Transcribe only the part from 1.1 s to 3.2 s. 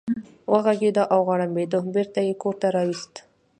او غړمبېده، بېرته یې کور ته راوست.